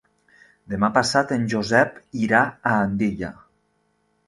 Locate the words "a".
2.49-2.75